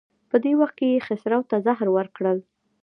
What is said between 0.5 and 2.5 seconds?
وخت کې یې خسرو ته زهر ورکړل.